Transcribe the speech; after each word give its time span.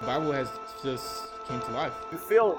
The 0.00 0.06
Bible 0.06 0.32
has 0.32 0.48
just 0.82 1.26
came 1.46 1.60
to 1.60 1.70
life. 1.72 1.92
You 2.10 2.16
feel 2.16 2.58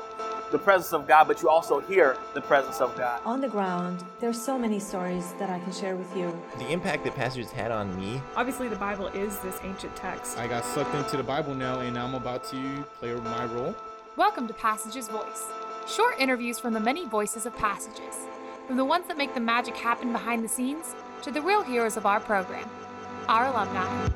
the 0.51 0.59
presence 0.59 0.93
of 0.93 1.07
God, 1.07 1.27
but 1.27 1.41
you 1.41 1.49
also 1.49 1.79
hear 1.79 2.15
the 2.35 2.41
presence 2.41 2.79
of 2.79 2.95
God. 2.95 3.19
On 3.25 3.41
the 3.41 3.47
ground, 3.47 4.03
there's 4.19 4.39
so 4.39 4.59
many 4.59 4.79
stories 4.79 5.33
that 5.39 5.49
I 5.49 5.57
can 5.57 5.73
share 5.73 5.95
with 5.95 6.15
you. 6.15 6.39
The 6.59 6.69
impact 6.69 7.03
that 7.05 7.15
pastors 7.15 7.49
had 7.49 7.71
on 7.71 7.97
me. 7.99 8.21
Obviously, 8.35 8.67
the 8.67 8.75
Bible 8.75 9.07
is 9.07 9.39
this 9.39 9.57
ancient 9.63 9.95
text. 9.95 10.37
I 10.37 10.45
got 10.47 10.63
sucked 10.65 10.93
into 10.93 11.17
the 11.17 11.23
Bible 11.23 11.55
now, 11.55 11.79
and 11.79 11.97
I'm 11.97 12.13
about 12.13 12.43
to 12.51 12.83
play 12.99 13.15
my 13.15 13.45
role. 13.45 13.75
Welcome 14.17 14.47
to 14.47 14.53
Passages 14.53 15.07
Voice. 15.07 15.47
Short 15.87 16.19
interviews 16.19 16.59
from 16.59 16.75
the 16.75 16.79
many 16.79 17.07
voices 17.07 17.47
of 17.47 17.57
Passages, 17.57 18.27
from 18.67 18.77
the 18.77 18.85
ones 18.85 19.07
that 19.07 19.17
make 19.17 19.33
the 19.33 19.39
magic 19.39 19.75
happen 19.75 20.11
behind 20.11 20.43
the 20.43 20.47
scenes 20.47 20.93
to 21.23 21.31
the 21.31 21.41
real 21.41 21.63
heroes 21.63 21.97
of 21.97 22.05
our 22.05 22.19
program, 22.19 22.69
our 23.27 23.47
alumni. 23.47 24.09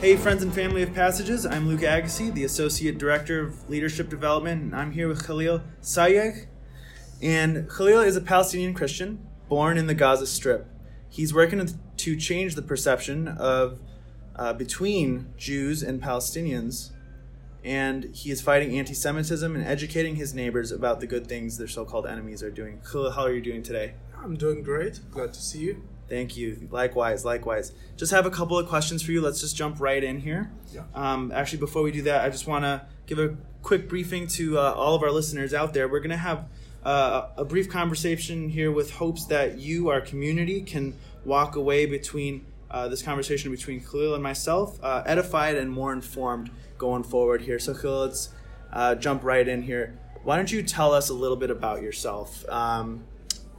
Hey, 0.00 0.14
friends 0.14 0.44
and 0.44 0.54
family 0.54 0.84
of 0.84 0.94
Passages, 0.94 1.44
I'm 1.44 1.66
Luke 1.66 1.80
Agassi, 1.80 2.32
the 2.32 2.44
Associate 2.44 2.96
Director 2.96 3.40
of 3.40 3.68
Leadership 3.68 4.08
Development, 4.08 4.62
and 4.62 4.76
I'm 4.76 4.92
here 4.92 5.08
with 5.08 5.26
Khalil 5.26 5.60
Sayegh. 5.82 6.46
And 7.20 7.68
Khalil 7.68 8.02
is 8.02 8.14
a 8.14 8.20
Palestinian 8.20 8.74
Christian 8.74 9.26
born 9.48 9.76
in 9.76 9.88
the 9.88 9.94
Gaza 9.94 10.28
Strip. 10.28 10.68
He's 11.10 11.34
working 11.34 11.68
to 11.96 12.16
change 12.16 12.54
the 12.54 12.62
perception 12.62 13.26
of 13.26 13.80
uh, 14.36 14.52
between 14.52 15.32
Jews 15.36 15.82
and 15.82 16.00
Palestinians, 16.00 16.92
and 17.64 18.04
he 18.14 18.30
is 18.30 18.40
fighting 18.40 18.78
anti 18.78 18.94
Semitism 18.94 19.52
and 19.52 19.64
educating 19.66 20.14
his 20.14 20.32
neighbors 20.32 20.70
about 20.70 21.00
the 21.00 21.08
good 21.08 21.26
things 21.26 21.58
their 21.58 21.66
so 21.66 21.84
called 21.84 22.06
enemies 22.06 22.40
are 22.40 22.52
doing. 22.52 22.80
Khalil, 22.88 23.10
how 23.10 23.22
are 23.22 23.32
you 23.32 23.42
doing 23.42 23.64
today? 23.64 23.94
I'm 24.16 24.36
doing 24.36 24.62
great. 24.62 25.00
Glad 25.10 25.34
to 25.34 25.40
see 25.40 25.58
you. 25.58 25.82
Thank 26.08 26.36
you. 26.36 26.68
Likewise, 26.70 27.24
likewise. 27.24 27.72
Just 27.96 28.12
have 28.12 28.24
a 28.24 28.30
couple 28.30 28.58
of 28.58 28.66
questions 28.68 29.02
for 29.02 29.12
you. 29.12 29.20
Let's 29.20 29.40
just 29.40 29.56
jump 29.56 29.80
right 29.80 30.02
in 30.02 30.20
here. 30.20 30.50
Yeah. 30.72 30.84
Um, 30.94 31.32
actually, 31.32 31.58
before 31.58 31.82
we 31.82 31.92
do 31.92 32.02
that, 32.02 32.24
I 32.24 32.30
just 32.30 32.46
want 32.46 32.64
to 32.64 32.86
give 33.06 33.18
a 33.18 33.36
quick 33.62 33.88
briefing 33.88 34.26
to 34.28 34.58
uh, 34.58 34.72
all 34.72 34.94
of 34.94 35.02
our 35.02 35.10
listeners 35.10 35.52
out 35.52 35.74
there. 35.74 35.88
We're 35.88 36.00
going 36.00 36.10
to 36.10 36.16
have 36.16 36.46
uh, 36.84 37.28
a 37.36 37.44
brief 37.44 37.68
conversation 37.68 38.48
here 38.48 38.72
with 38.72 38.92
hopes 38.92 39.26
that 39.26 39.58
you, 39.58 39.88
our 39.88 40.00
community, 40.00 40.62
can 40.62 40.94
walk 41.24 41.56
away 41.56 41.84
between 41.84 42.46
uh, 42.70 42.88
this 42.88 43.02
conversation 43.02 43.50
between 43.50 43.80
Khalil 43.80 44.14
and 44.14 44.22
myself, 44.22 44.78
uh, 44.82 45.02
edified 45.06 45.56
and 45.56 45.70
more 45.70 45.92
informed 45.92 46.50
going 46.76 47.02
forward 47.02 47.42
here. 47.42 47.58
So, 47.58 47.74
Khalil, 47.74 48.00
let's 48.00 48.30
uh, 48.72 48.94
jump 48.94 49.24
right 49.24 49.46
in 49.46 49.62
here. 49.62 49.98
Why 50.22 50.36
don't 50.36 50.50
you 50.50 50.62
tell 50.62 50.92
us 50.92 51.08
a 51.08 51.14
little 51.14 51.36
bit 51.36 51.50
about 51.50 51.82
yourself? 51.82 52.46
Um, 52.48 53.04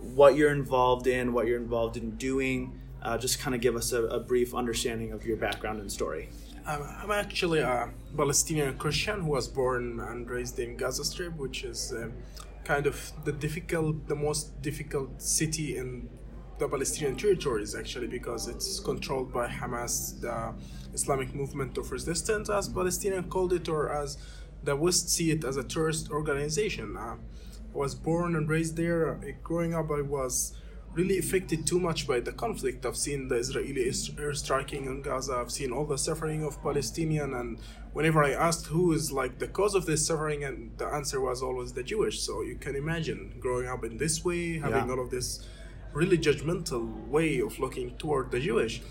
what 0.02 0.36
you're 0.36 0.52
involved 0.52 1.08
in, 1.08 1.34
what 1.34 1.48
you're 1.48 1.60
involved 1.60 1.98
in 1.98 2.12
doing. 2.12 2.80
Uh, 3.02 3.18
just 3.18 3.40
kind 3.40 3.56
of 3.56 3.62
give 3.62 3.76
us 3.76 3.94
a, 3.94 4.04
a, 4.06 4.20
brief 4.20 4.54
understanding 4.54 5.14
of 5.14 5.26
your 5.26 5.38
background 5.38 5.80
and 5.80 5.90
story. 5.90 6.28
I'm, 6.66 6.84
I'm, 6.84 7.12
actually 7.12 7.60
a 7.60 7.90
Palestinian 8.18 8.78
Christian 8.78 9.22
who 9.22 9.30
was 9.30 9.48
born 9.48 10.02
and 10.02 10.30
raised 10.30 10.60
in 10.60 10.76
Gaza 10.76 11.06
Strip, 11.06 11.38
which 11.38 11.64
is 11.64 11.94
uh, 11.94 12.10
kind 12.66 12.86
of 12.88 13.12
the 13.24 13.32
difficult, 13.32 14.06
the 14.10 14.16
most 14.16 14.62
difficult 14.62 15.22
city 15.22 15.78
in 15.78 16.10
the 16.58 16.68
Palestinian 16.68 17.16
territories, 17.16 17.74
actually, 17.74 18.08
because 18.08 18.50
it's 18.50 18.82
controlled 18.82 19.32
by 19.32 19.48
Hamas, 19.48 20.20
the 20.20 20.54
Islamic 20.94 21.34
movement 21.34 21.78
of 21.78 21.90
resistance, 21.92 22.50
as 22.50 22.68
Palestinians 22.68 23.30
called 23.30 23.54
it, 23.54 23.70
or 23.70 23.90
as 23.90 24.18
the 24.64 24.76
West 24.76 25.10
see 25.10 25.32
it 25.32 25.46
as 25.46 25.56
a 25.56 25.64
terrorist 25.64 26.12
organization. 26.12 26.98
Uh, 26.98 27.16
was 27.74 27.96
born 27.96 28.36
and 28.36 28.50
raised 28.50 28.76
there. 28.78 29.16
Uh, 29.16 29.32
growing 29.44 29.74
up, 29.74 29.92
I 29.92 30.02
was 30.02 30.54
really 30.94 31.20
affected 31.20 31.68
too 31.68 31.80
much 31.80 32.08
by 32.08 32.20
the 32.20 32.32
conflict. 32.32 32.86
I've 32.86 32.98
seen 32.98 33.28
the 33.28 33.36
Israeli 33.36 33.86
airstriking 33.86 34.86
in 34.88 35.02
Gaza. 35.02 35.36
I've 35.36 35.52
seen 35.52 35.72
all 35.72 35.86
the 35.86 35.98
suffering 35.98 36.44
of 36.44 36.62
Palestinian, 36.62 37.34
and 37.34 37.60
whenever 37.94 38.24
I 38.24 38.32
asked 38.32 38.68
who 38.68 38.92
is 38.94 39.12
like 39.12 39.40
the 39.40 39.48
cause 39.48 39.76
of 39.76 39.86
this 39.86 40.06
suffering, 40.06 40.44
and 40.44 40.78
the 40.78 40.88
answer 40.88 41.22
was 41.22 41.44
always 41.44 41.74
the 41.74 41.84
Jewish. 41.84 42.20
So 42.22 42.42
you 42.42 42.56
can 42.56 42.76
imagine 42.76 43.36
growing 43.40 43.68
up 43.68 43.84
in 43.84 43.98
this 43.98 44.26
way, 44.26 44.58
having 44.58 44.88
yeah. 44.88 44.92
all 44.92 45.00
of 45.00 45.10
this 45.12 45.48
really 45.94 46.18
judgmental 46.18 47.08
way 47.08 47.40
of 47.40 47.60
looking 47.60 47.96
toward 47.98 48.32
the 48.32 48.40
Jewish. 48.40 48.82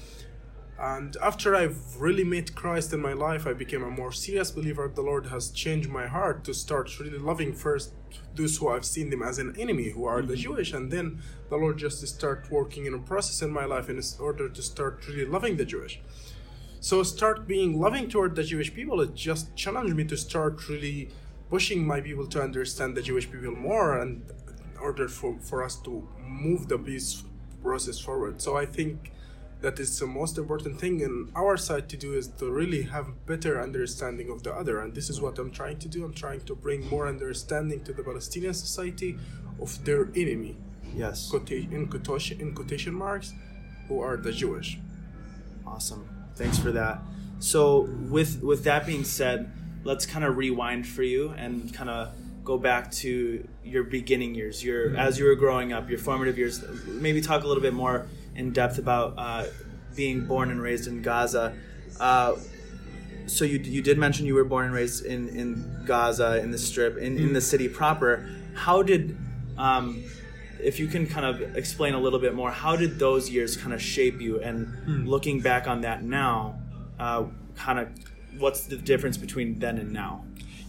And 0.81 1.16
after 1.21 1.56
I've 1.56 1.97
really 1.97 2.22
met 2.22 2.55
Christ 2.55 2.93
in 2.93 3.00
my 3.00 3.12
life, 3.12 3.49
I 3.49 3.53
became 3.53 3.83
a 3.83 3.91
more 3.91 4.12
serious 4.12 4.53
believer. 4.53 4.89
The 4.89 5.03
Lord 5.03 5.27
has 5.27 5.50
changed 5.50 5.89
my 5.89 6.06
heart 6.06 6.44
to 6.44 6.55
start 6.55 6.99
really 7.00 7.19
loving 7.19 7.53
first 7.53 7.94
those 8.37 8.56
who 8.56 8.69
I've 8.69 8.84
seen 8.84 9.11
them 9.11 9.22
as 9.22 9.41
an 9.41 9.56
enemy, 9.59 9.91
who 9.91 10.05
are 10.05 10.21
mm-hmm. 10.21 10.31
the 10.31 10.37
Jewish, 10.37 10.72
and 10.72 10.91
then 10.91 11.21
the 11.50 11.56
Lord 11.56 11.78
just 11.78 12.06
start 12.06 12.47
working 12.50 12.87
in 12.87 12.94
a 12.94 12.99
process 12.99 13.43
in 13.43 13.50
my 13.50 13.65
life 13.65 13.91
in 13.91 14.00
order 14.21 14.49
to 14.49 14.62
start 14.62 15.05
really 15.09 15.25
loving 15.25 15.56
the 15.56 15.65
Jewish. 15.65 16.00
So 16.78 17.03
start 17.03 17.49
being 17.49 17.81
loving 17.81 18.09
toward 18.09 18.37
the 18.37 18.44
Jewish 18.44 18.72
people. 18.72 19.00
It 19.00 19.17
just 19.17 19.56
challenged 19.56 19.97
me 19.97 20.05
to 20.05 20.17
start 20.17 20.69
really 20.69 21.11
pushing 21.50 21.84
my 21.84 22.00
people 22.00 22.28
to 22.28 22.41
understand 22.41 22.97
the 22.97 23.03
Jewish 23.03 23.28
people 23.28 23.56
more, 23.56 23.99
and 23.99 24.22
in 24.72 24.78
order 24.78 25.09
for, 25.09 25.37
for 25.41 25.65
us 25.65 25.75
to 25.83 26.06
move 26.21 26.69
the 26.69 26.78
peace 26.78 27.25
process 27.62 27.99
forward. 27.99 28.41
So 28.41 28.56
I 28.56 28.65
think 28.65 29.11
that 29.61 29.81
is 29.81 29.99
the 29.99 30.07
most 30.07 30.39
important 30.39 30.79
thing 30.79 31.01
in 31.01 31.31
our 31.35 31.57
side 31.57 31.89
to 31.89 31.97
do 31.97 32.15
is 32.15 32.29
to 32.29 32.51
really 32.51 32.83
have 32.83 33.27
better 33.27 33.61
understanding 33.61 34.31
of 34.31 34.43
the 34.45 34.55
other. 34.55 34.81
And 34.81 34.95
this 34.95 35.11
is 35.11 35.21
what 35.21 35.39
i'm 35.39 35.51
trying 35.51 35.79
to 35.81 35.89
do. 35.89 36.05
I'm 36.05 36.15
trying 36.15 36.41
to 36.43 36.55
bring 36.55 36.89
more 36.89 37.09
understanding 37.09 37.83
to 37.85 37.93
the 37.93 38.05
palestinian 38.05 38.55
society 38.55 39.19
of 39.61 39.85
their 39.85 40.11
enemy. 40.15 40.57
Yes. 40.95 41.33
In 41.33 41.89
quotation, 41.89 42.41
in 42.41 42.55
quotation 42.55 42.95
marks 42.95 43.35
who 43.89 44.01
are 44.01 44.17
the 44.17 44.33
jewish. 44.33 44.79
Awesome. 45.67 46.09
Thanks 46.37 46.59
for 46.59 46.71
that. 46.73 47.01
So 47.41 47.89
with 48.09 48.43
with 48.43 48.65
that 48.65 48.87
being 48.87 49.05
said 49.05 49.51
let's 49.85 50.07
kind 50.07 50.25
of 50.25 50.37
rewind 50.37 50.87
for 50.87 51.03
you 51.03 51.31
and 51.31 51.73
kind 51.73 51.89
of 51.89 52.13
go 52.45 52.59
back 52.59 52.91
to 52.91 53.47
your 53.65 53.85
beginning 53.85 54.35
years. 54.35 54.65
Your 54.65 54.89
mm-hmm. 54.89 54.97
as 54.97 55.19
you 55.19 55.25
were 55.25 55.35
growing 55.35 55.73
up 55.73 55.91
your 55.91 55.99
formative 55.99 56.39
years 56.39 56.65
maybe 56.87 57.21
talk 57.21 57.43
a 57.43 57.47
little 57.47 57.63
bit 57.63 57.75
more 57.75 58.07
in 58.38 58.53
depth 58.53 58.78
about 58.78 59.15
uh, 59.19 59.44
being 59.94 60.25
born 60.25 60.50
and 60.50 60.62
raised 60.62 60.87
in 60.87 61.03
Gaza. 61.03 61.54
Uh, 62.00 62.37
so 63.26 63.44
you 63.44 63.59
you 63.59 63.82
did 63.82 63.99
mention 63.99 64.25
you 64.25 64.34
were 64.34 64.44
born 64.44 64.65
and 64.66 64.75
raised 64.75 65.04
in, 65.04 65.28
in 65.28 65.82
Gaza 65.84 66.41
in 66.41 66.50
the 66.50 66.56
Strip 66.56 66.97
in, 66.97 67.19
in 67.19 67.32
the 67.34 67.41
city 67.41 67.69
proper. 67.69 68.26
How 68.54 68.82
did 68.82 69.19
um, 69.59 70.03
if 70.62 70.78
you 70.81 70.87
can 70.87 71.06
kind 71.06 71.26
of 71.26 71.56
explain 71.56 71.94
a 71.94 71.99
little 71.99 72.19
bit 72.19 72.34
more, 72.34 72.50
how 72.50 72.75
did 72.76 72.99
those 72.99 73.28
years 73.28 73.56
kind 73.56 73.75
of 73.75 73.82
shape 73.82 74.21
you? 74.21 74.41
And 74.41 74.66
hmm. 74.66 75.06
looking 75.06 75.41
back 75.41 75.69
on 75.69 75.82
that 75.82 76.03
now, 76.03 76.59
uh, 76.99 77.25
kind 77.55 77.78
of 77.78 77.88
what's 78.38 78.66
the 78.66 78.76
difference 78.76 79.16
between 79.16 79.59
then 79.59 79.78
and 79.78 79.93
now? 79.93 80.25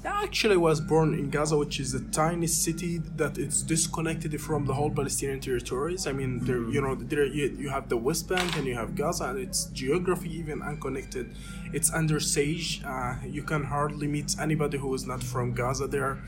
I 0.05 0.23
actually 0.23 0.55
was 0.55 0.79
born 0.79 1.13
in 1.13 1.29
Gaza, 1.29 1.57
which 1.57 1.77
is 1.79 1.93
a 1.93 1.99
tiny 1.99 2.47
city 2.47 2.99
that 3.17 3.37
is 3.37 3.61
disconnected 3.63 4.39
from 4.39 4.65
the 4.65 4.73
whole 4.73 4.89
Palestinian 4.89 5.41
territories. 5.41 6.07
I 6.07 6.13
mean, 6.13 6.39
there, 6.45 6.61
you 6.69 6.81
know, 6.81 6.95
there 6.95 7.25
you, 7.25 7.47
you 7.59 7.69
have 7.69 7.89
the 7.89 7.97
West 7.97 8.29
Bank 8.29 8.55
and 8.57 8.65
you 8.65 8.75
have 8.75 8.95
Gaza, 8.95 9.25
and 9.25 9.39
it's 9.39 9.65
geography 9.65 10.33
even 10.37 10.61
unconnected. 10.61 11.35
It's 11.73 11.91
under 11.91 12.21
siege. 12.21 12.81
Uh, 12.85 13.15
you 13.25 13.43
can 13.43 13.65
hardly 13.65 14.07
meet 14.07 14.35
anybody 14.39 14.77
who 14.77 14.93
is 14.93 15.05
not 15.05 15.21
from 15.21 15.53
Gaza 15.53 15.85
there. 15.87 16.19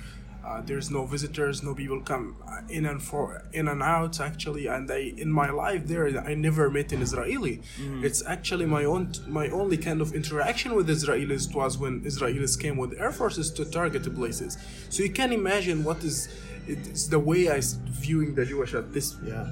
Uh, 0.46 0.62
there's 0.62 0.90
no 0.90 1.06
visitors, 1.06 1.62
no 1.62 1.74
people 1.76 2.02
come 2.02 2.36
uh, 2.48 2.62
in 2.70 2.86
and 2.86 3.02
for 3.02 3.44
in 3.54 3.68
and 3.68 3.82
out 3.84 4.20
actually. 4.20 4.68
And 4.68 4.90
I, 4.90 5.14
in 5.18 5.32
my 5.32 5.50
life 5.50 5.86
there, 5.88 6.08
I 6.20 6.34
never 6.34 6.70
met 6.70 6.92
an 6.92 7.02
Israeli. 7.02 7.62
Mm. 7.80 8.04
It's 8.04 8.26
actually 8.26 8.66
my 8.66 8.84
own, 8.86 9.12
my 9.28 9.50
only 9.50 9.78
kind 9.78 10.02
of 10.02 10.14
interaction 10.14 10.74
with 10.76 10.88
Israelis 10.90 11.54
was 11.54 11.78
when 11.78 12.02
Israelis 12.02 12.60
came 12.60 12.78
with 12.78 13.00
air 13.00 13.12
forces 13.12 13.52
to 13.52 13.66
target 13.66 14.04
places. 14.16 14.58
So 14.90 15.04
you 15.04 15.12
can 15.12 15.32
imagine 15.32 15.84
what 15.84 16.04
is 16.04 16.30
it's 16.68 17.08
the 17.08 17.20
way 17.20 17.50
I 17.50 17.60
viewing 17.86 18.36
the 18.36 18.46
Jewish 18.46 18.74
at 18.74 18.94
this 18.94 19.16
yeah. 19.24 19.52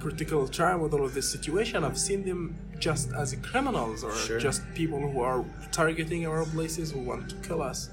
particular 0.00 0.46
time 0.48 0.80
with 0.80 0.92
all 0.92 1.04
of 1.04 1.14
this 1.14 1.30
situation. 1.30 1.84
I've 1.84 1.98
seen 1.98 2.24
them 2.24 2.56
just 2.78 3.12
as 3.12 3.34
criminals 3.42 4.04
or 4.04 4.14
sure. 4.14 4.38
just 4.38 4.62
people 4.74 4.98
who 4.98 5.20
are 5.20 5.44
targeting 5.72 6.26
our 6.26 6.44
places 6.44 6.92
who 6.92 7.00
want 7.00 7.28
to 7.30 7.36
kill 7.36 7.62
us. 7.62 7.90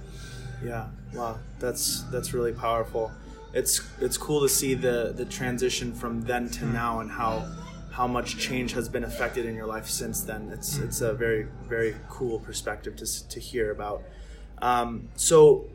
Yeah, 0.65 0.88
wow, 1.13 1.38
that's 1.59 2.03
that's 2.12 2.33
really 2.33 2.53
powerful. 2.53 3.12
It's 3.53 3.81
it's 4.01 4.17
cool 4.17 4.41
to 4.41 4.50
see 4.50 4.73
the 4.73 5.13
the 5.15 5.25
transition 5.25 5.94
from 5.94 6.21
then 6.21 6.50
to 6.50 6.65
hmm. 6.65 6.73
now 6.73 7.00
and 7.01 7.12
how 7.12 7.47
how 7.91 8.07
much 8.07 8.38
change 8.38 8.73
has 8.73 8.89
been 8.89 9.03
affected 9.03 9.45
in 9.45 9.56
your 9.56 9.67
life 9.67 9.88
since 9.88 10.21
then. 10.21 10.50
It's 10.51 10.77
hmm. 10.77 10.85
it's 10.85 11.01
a 11.01 11.13
very 11.13 11.47
very 11.67 11.95
cool 12.09 12.39
perspective 12.39 12.95
to 12.97 13.27
to 13.29 13.39
hear 13.39 13.71
about. 13.71 14.03
Um, 14.62 15.09
so, 15.15 15.67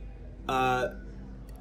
uh, 0.49 0.89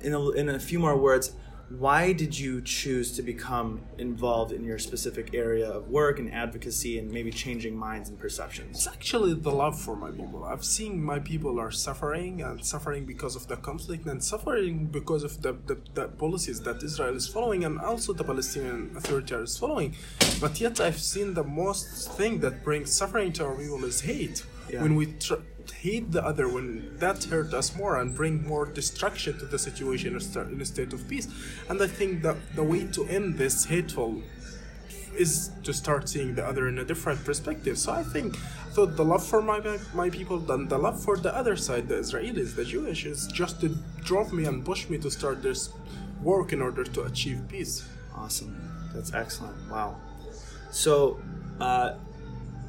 in 0.02 0.14
a, 0.14 0.30
in 0.32 0.50
a 0.50 0.60
few 0.60 0.80
more 0.80 0.98
words, 0.98 1.34
why 1.70 2.14
did 2.14 2.38
you 2.38 2.62
choose 2.62 3.12
to 3.16 3.22
become 3.22 3.82
involved 4.00 4.52
in 4.52 4.64
your 4.64 4.80
specific 4.80 5.36
area 5.36 5.70
of 5.70 5.88
work 5.90 6.18
and 6.18 6.34
advocacy 6.34 6.98
and 6.98 7.12
maybe 7.12 7.32
changing 7.32 7.78
minds 7.78 8.10
and 8.10 8.18
perceptions? 8.18 8.78
It's 8.78 8.88
actually 8.88 9.36
the 9.36 9.52
love 9.52 9.80
for 9.80 9.96
my 9.96 10.10
people. 10.10 10.44
I've 10.44 10.66
seen 10.66 11.04
my 11.04 11.20
people 11.20 11.60
are 11.60 11.70
suffering 11.70 12.42
and 12.42 12.66
suffering 12.66 13.06
because 13.06 13.36
of 13.36 13.48
the 13.48 13.58
conflict 13.58 14.08
and 14.08 14.24
suffering 14.24 14.88
because 14.88 15.24
of 15.24 15.42
the, 15.44 15.54
the, 15.68 15.78
the 15.94 16.08
policies 16.08 16.60
that 16.62 16.82
israel 16.82 17.16
is 17.16 17.28
following 17.28 17.64
and 17.66 17.80
also 17.80 18.14
the 18.14 18.24
palestinian 18.24 18.92
authority 18.96 19.36
is 19.36 19.58
following. 19.58 19.96
But 20.42 20.60
yet 20.60 20.80
i've 20.80 21.00
seen 21.00 21.36
the 21.36 21.44
most 21.44 22.12
thing 22.14 22.40
that 22.40 22.64
brings 22.64 22.92
suffering 22.92 23.32
to 23.34 23.46
our 23.46 23.56
people 23.56 23.84
is 23.86 24.02
hate. 24.02 24.44
Yeah. 24.72 24.82
When 24.84 24.96
we 24.96 25.08
tr- 25.14 25.46
hate 25.72 26.12
the 26.12 26.24
other, 26.24 26.48
when 26.48 26.98
that 26.98 27.24
hurt 27.26 27.54
us 27.54 27.76
more 27.76 28.00
and 28.00 28.16
bring 28.16 28.46
more 28.48 28.66
destruction 28.66 29.38
to 29.40 29.46
the 29.46 29.60
situation 29.60 30.10
in 30.10 30.62
a 30.62 30.66
state 30.66 30.94
of 30.94 31.08
peace. 31.08 31.28
And 31.70 31.82
I 31.82 31.88
think 31.88 32.22
that 32.24 32.38
the 32.56 32.64
way 32.64 32.86
to 32.88 33.06
end 33.06 33.38
this 33.38 33.66
hateful 33.66 34.22
is 35.16 35.52
to 35.64 35.74
start 35.74 36.08
seeing 36.08 36.36
the 36.36 36.46
other 36.46 36.68
in 36.68 36.80
a 36.80 36.86
different 36.86 37.24
perspective. 37.26 37.78
So 37.78 37.92
I 37.92 38.04
think, 38.04 38.38
so 38.72 38.86
the 38.86 39.04
love 39.04 39.26
for 39.26 39.42
my 39.42 39.60
my 39.94 40.10
people 40.10 40.52
and 40.52 40.70
the 40.70 40.78
love 40.78 41.04
for 41.04 41.18
the 41.18 41.36
other 41.36 41.56
side, 41.56 41.88
the 41.88 41.96
Israelis, 41.96 42.56
the 42.56 42.66
Jewish, 42.66 43.06
is 43.06 43.28
just 43.28 43.60
to 43.62 43.70
drove 44.04 44.32
me 44.32 44.46
and 44.46 44.64
push 44.64 44.90
me 44.90 44.98
to 45.00 45.12
start 45.12 45.42
this 45.44 45.72
work 46.22 46.54
in 46.54 46.62
order 46.62 46.84
to 46.84 47.04
achieve 47.04 47.42
peace. 47.50 47.88
Awesome. 48.16 48.56
That's 48.94 49.14
excellent. 49.14 49.58
Wow. 49.70 49.98
So, 50.72 51.20
uh, 51.60 51.96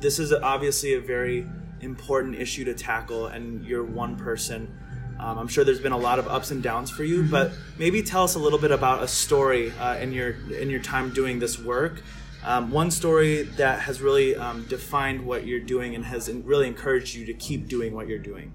this 0.00 0.18
is 0.18 0.32
obviously 0.32 0.94
a 0.94 1.00
very 1.00 1.46
important 1.80 2.36
issue 2.36 2.64
to 2.64 2.74
tackle, 2.74 3.26
and 3.26 3.64
you're 3.64 3.84
one 3.84 4.16
person. 4.16 4.72
Um, 5.18 5.38
I'm 5.38 5.48
sure 5.48 5.64
there's 5.64 5.80
been 5.80 5.92
a 5.92 5.98
lot 5.98 6.18
of 6.18 6.28
ups 6.28 6.50
and 6.50 6.62
downs 6.62 6.90
for 6.90 7.04
you, 7.04 7.22
but 7.24 7.52
maybe 7.78 8.02
tell 8.02 8.24
us 8.24 8.36
a 8.36 8.38
little 8.38 8.58
bit 8.58 8.70
about 8.70 9.02
a 9.02 9.08
story 9.08 9.70
uh, 9.72 9.96
in 9.96 10.12
your 10.12 10.30
in 10.50 10.70
your 10.70 10.80
time 10.80 11.12
doing 11.12 11.38
this 11.38 11.58
work. 11.58 12.02
Um, 12.42 12.70
one 12.70 12.90
story 12.90 13.42
that 13.42 13.80
has 13.80 14.00
really 14.00 14.34
um, 14.34 14.64
defined 14.64 15.26
what 15.26 15.46
you're 15.46 15.60
doing 15.60 15.94
and 15.94 16.04
has 16.06 16.30
really 16.30 16.66
encouraged 16.66 17.14
you 17.14 17.26
to 17.26 17.34
keep 17.34 17.68
doing 17.68 17.92
what 17.94 18.08
you're 18.08 18.18
doing. 18.18 18.54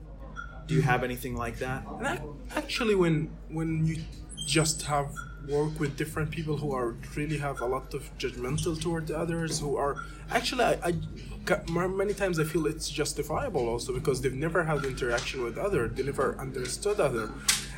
Do 0.66 0.74
you 0.74 0.82
have 0.82 1.04
anything 1.04 1.36
like 1.36 1.60
that? 1.60 1.86
And 2.00 2.08
ac- 2.08 2.24
actually, 2.56 2.96
when 2.96 3.30
when 3.50 3.86
you 3.86 3.98
just 4.48 4.82
have 4.84 5.14
work 5.50 5.80
with 5.80 5.98
different 5.98 6.32
people 6.32 6.58
who 6.58 6.74
are 6.74 6.96
really 7.16 7.38
have 7.38 7.62
a 7.62 7.66
lot 7.66 7.94
of 7.94 8.10
judgmental 8.18 8.80
toward 8.82 9.08
the 9.08 9.18
others, 9.18 9.60
who 9.60 9.78
are 9.78 9.96
actually, 10.32 10.64
I, 10.64 10.78
I 10.84 10.94
many 11.88 12.14
times 12.14 12.40
I 12.40 12.44
feel 12.44 12.66
it's 12.66 12.90
justifiable 12.90 13.70
also 13.70 13.94
because 13.94 14.22
they've 14.22 14.34
never 14.34 14.64
had 14.64 14.84
interaction 14.84 15.44
with 15.44 15.58
other, 15.58 15.88
they 15.88 16.04
never 16.04 16.38
understood 16.40 17.00
other. 17.00 17.30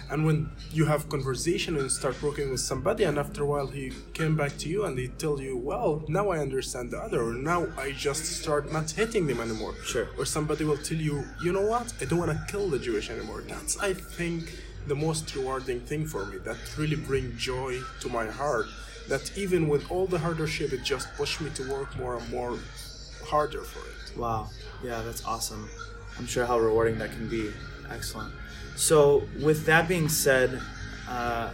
And 0.10 0.25
when 0.25 0.50
you 0.72 0.86
have 0.86 1.10
conversation 1.10 1.75
and 1.78 1.92
start 1.92 2.22
working 2.24 2.50
with 2.50 2.62
somebody, 2.62 3.04
and 3.04 3.19
after 3.19 3.44
a 3.44 3.46
while 3.46 3.68
he 3.68 3.92
came 4.13 4.38
back 4.38 4.58
to 4.60 4.70
you 4.70 4.86
and 4.86 4.98
he 4.98 5.10
tell 5.10 5.42
you, 5.42 5.58
well, 5.58 6.06
now 6.08 6.30
I 6.30 6.40
understand 6.40 6.92
the 6.92 6.98
other, 6.98 7.22
or 7.22 7.34
now 7.34 7.68
I 7.78 7.92
just 7.92 8.24
start 8.24 8.72
not 8.72 8.90
hating 8.90 9.28
them 9.28 9.42
anymore. 9.42 9.75
Sure. 9.84 10.08
Or 10.18 10.24
somebody 10.24 10.63
will 10.63 10.78
tell 10.78 10.98
you, 10.98 11.25
you 11.44 11.52
know 11.52 11.68
what, 11.68 11.94
I 12.00 12.06
don't 12.06 12.20
want 12.20 12.31
to 12.31 12.42
kill 12.50 12.70
the 12.70 12.80
Jewish 12.80 13.10
anymore. 13.10 13.44
That's, 13.48 13.78
I 13.80 13.94
think, 13.94 14.56
the 14.88 14.95
most 14.95 15.34
rewarding 15.36 15.81
thing 15.81 16.06
for 16.06 16.25
me. 16.25 16.38
That 16.39 16.57
really 16.78 16.95
bring 16.95 17.36
joy 17.38 17.80
to 18.01 18.10
my 18.10 18.28
heart. 18.28 18.68
That 19.07 19.38
even 19.38 19.68
with 19.68 19.89
all 19.92 20.07
the 20.07 20.19
hardship, 20.19 20.74
it 20.74 20.84
just 20.84 21.13
pushed 21.16 21.42
me 21.42 21.50
to 21.51 21.69
work 21.72 21.95
more 21.98 22.18
and 22.18 22.30
more 22.30 22.57
harder 23.24 23.62
for 23.62 23.88
it. 23.89 24.18
Wow. 24.18 24.50
Yeah, 24.84 25.01
that's 25.04 25.24
awesome. 25.25 25.69
I'm 26.18 26.25
sure 26.25 26.45
how 26.45 26.60
rewarding 26.60 26.98
that 27.00 27.12
can 27.12 27.30
be. 27.30 27.51
Excellent. 27.89 28.34
So, 28.75 29.24
with 29.42 29.66
that 29.66 29.88
being 29.88 30.10
said, 30.10 30.62
uh, 31.07 31.51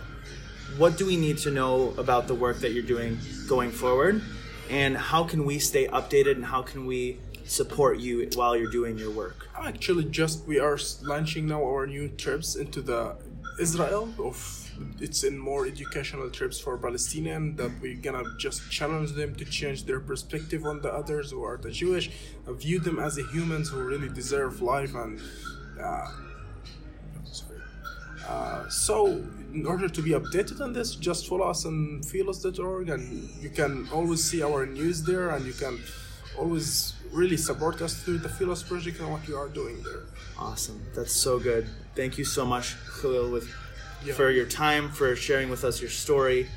what 0.77 0.97
do 0.97 1.05
we 1.05 1.17
need 1.17 1.37
to 1.39 1.51
know 1.51 1.93
about 1.97 2.27
the 2.27 2.33
work 2.35 2.59
that 2.59 2.71
you're 2.71 2.83
doing 2.83 3.19
going 3.47 3.71
forward? 3.71 4.21
And 4.69 4.97
how 4.97 5.23
can 5.23 5.45
we 5.45 5.59
stay 5.59 5.87
updated 5.87 6.35
and 6.35 6.45
how 6.45 6.61
can 6.61 6.85
we 6.85 7.19
support 7.45 7.99
you 7.99 8.27
while 8.33 8.55
you're 8.57 8.71
doing 8.71 8.97
your 8.97 9.11
work? 9.11 9.47
Actually, 9.55 10.05
just 10.05 10.45
we 10.47 10.59
are 10.59 10.79
launching 11.01 11.47
now 11.47 11.63
our 11.63 11.85
new 11.85 12.09
trips 12.09 12.55
into 12.55 12.81
the 12.81 13.15
Israel 13.59 14.13
of 14.19 14.37
it's 14.99 15.23
in 15.23 15.37
more 15.37 15.65
educational 15.67 16.29
trips 16.29 16.59
for 16.59 16.77
Palestinian 16.77 17.55
that 17.57 17.71
we're 17.81 17.95
gonna 17.95 18.23
just 18.37 18.71
challenge 18.71 19.11
them 19.11 19.35
to 19.35 19.45
change 19.45 19.85
their 19.85 19.99
perspective 19.99 20.65
on 20.65 20.81
the 20.81 20.91
others 20.91 21.31
who 21.31 21.43
are 21.43 21.57
the 21.57 21.71
Jewish, 21.71 22.09
uh, 22.47 22.53
view 22.53 22.79
them 22.79 22.99
as 22.99 23.17
a 23.17 23.23
humans 23.27 23.69
who 23.69 23.83
really 23.83 24.09
deserve 24.09 24.61
life 24.61 24.95
and. 24.95 25.19
Uh. 25.79 26.11
Uh, 28.27 28.69
so, 28.69 29.21
in 29.53 29.65
order 29.65 29.89
to 29.89 30.01
be 30.01 30.11
updated 30.11 30.61
on 30.61 30.71
this, 30.71 30.95
just 30.95 31.27
follow 31.27 31.47
us 31.47 31.65
on 31.65 32.01
philos.org 32.03 32.87
and 32.87 33.29
you 33.41 33.49
can 33.49 33.85
always 33.91 34.23
see 34.23 34.41
our 34.41 34.65
news 34.65 35.03
there 35.03 35.31
and 35.31 35.45
you 35.45 35.51
can 35.51 35.77
always 36.39 36.93
really 37.11 37.37
support 37.37 37.81
us 37.81 38.01
through 38.01 38.17
the 38.19 38.29
Philos 38.29 38.63
project 38.63 38.99
and 38.99 39.11
what 39.11 39.27
you 39.27 39.35
are 39.35 39.49
doing 39.49 39.81
there. 39.83 40.03
Awesome. 40.37 40.81
That's 40.95 41.13
so 41.13 41.37
good. 41.37 41.67
Thank 41.95 42.17
you 42.17 42.25
so 42.25 42.45
much, 42.45 42.75
Khalil, 43.01 43.29
with 43.31 43.49
Yeah. 44.03 44.13
for 44.15 44.29
your 44.31 44.45
time, 44.45 44.89
for 44.89 45.15
sharing 45.15 45.49
with 45.49 45.63
us 45.63 45.79
your 45.79 45.89
story, 45.91 46.49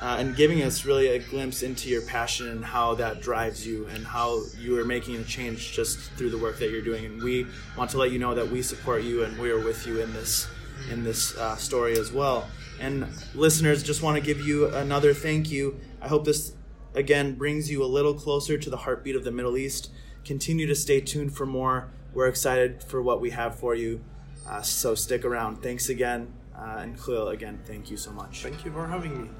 uh, 0.00 0.16
and 0.18 0.34
giving 0.34 0.62
us 0.62 0.84
really 0.84 1.08
a 1.08 1.18
glimpse 1.18 1.62
into 1.62 1.88
your 1.88 2.02
passion 2.02 2.48
and 2.48 2.64
how 2.64 2.94
that 2.94 3.20
drives 3.20 3.66
you 3.66 3.86
and 3.86 4.06
how 4.06 4.42
you 4.58 4.78
are 4.78 4.84
making 4.84 5.16
a 5.16 5.24
change 5.24 5.72
just 5.72 5.98
through 6.16 6.30
the 6.30 6.38
work 6.38 6.58
that 6.58 6.70
you're 6.70 6.82
doing. 6.82 7.04
And 7.04 7.22
we 7.22 7.46
want 7.76 7.90
to 7.90 7.98
let 7.98 8.10
you 8.12 8.18
know 8.18 8.34
that 8.34 8.48
we 8.50 8.62
support 8.62 9.02
you 9.02 9.24
and 9.24 9.38
we 9.38 9.50
are 9.50 9.60
with 9.60 9.86
you 9.86 10.00
in 10.00 10.12
this 10.12 10.46
in 10.90 11.02
this 11.02 11.36
uh, 11.36 11.56
story 11.56 11.98
as 11.98 12.12
well. 12.12 12.48
And 12.80 13.08
listeners, 13.34 13.82
just 13.82 14.00
want 14.00 14.14
to 14.16 14.20
give 14.22 14.40
you 14.40 14.68
another 14.68 15.12
thank 15.12 15.50
you. 15.50 15.80
I 16.00 16.06
hope 16.08 16.24
this 16.24 16.52
again 16.94 17.34
brings 17.34 17.68
you 17.70 17.82
a 17.82 17.86
little 17.86 18.14
closer 18.14 18.56
to 18.56 18.70
the 18.70 18.76
heartbeat 18.78 19.16
of 19.16 19.24
the 19.24 19.32
Middle 19.32 19.56
East. 19.58 19.90
Continue 20.24 20.66
to 20.68 20.74
stay 20.76 21.00
tuned 21.00 21.34
for 21.36 21.44
more. 21.46 21.88
We're 22.14 22.28
excited 22.28 22.82
for 22.84 23.02
what 23.02 23.20
we 23.20 23.30
have 23.30 23.58
for 23.58 23.74
you. 23.74 24.00
Uh, 24.48 24.62
so 24.62 24.94
stick 24.94 25.24
around. 25.24 25.62
Thanks 25.62 25.88
again. 25.88 26.32
Uh, 26.56 26.78
and 26.78 27.00
Khalil, 27.00 27.28
again, 27.28 27.60
thank 27.64 27.90
you 27.90 27.96
so 27.96 28.10
much. 28.10 28.42
Thank 28.42 28.64
you 28.64 28.72
for 28.72 28.86
having 28.86 29.22
me. 29.22 29.30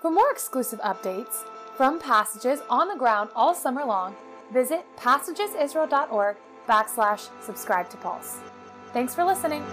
For 0.00 0.10
more 0.10 0.30
exclusive 0.30 0.80
updates 0.80 1.44
from 1.76 2.00
Passages 2.00 2.60
on 2.70 2.88
the 2.88 2.96
ground 2.96 3.30
all 3.34 3.54
summer 3.54 3.84
long, 3.84 4.16
visit 4.52 4.84
passagesisrael.org 4.96 6.36
backslash 6.66 7.28
subscribe 7.42 7.90
to 7.90 7.96
Pulse. 7.98 8.38
Thanks 8.92 9.14
for 9.14 9.24
listening. 9.24 9.64